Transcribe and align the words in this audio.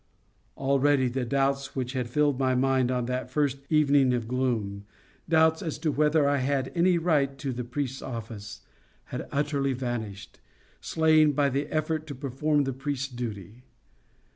Already 0.57 1.07
the 1.09 1.25
doubts 1.25 1.75
which 1.75 1.93
had 1.93 2.09
filled 2.09 2.39
my 2.39 2.55
mind 2.55 2.89
on 2.89 3.05
that 3.05 3.29
first 3.29 3.59
evening 3.69 4.15
of 4.15 4.27
gloom, 4.27 4.83
doubts 5.29 5.61
as 5.61 5.77
to 5.77 5.91
whether 5.91 6.27
I 6.27 6.37
had 6.37 6.71
any 6.73 6.97
right 6.97 7.37
to 7.37 7.53
the 7.53 7.63
priest's 7.63 8.01
office, 8.01 8.61
had 9.13 9.29
utterly 9.31 9.73
vanished, 9.73 10.39
slain 10.79 11.33
by 11.33 11.49
the 11.49 11.67
effort 11.67 12.07
to 12.07 12.15
perform 12.15 12.63
the 12.63 12.73
priest's 12.73 13.09
duty. 13.13 13.61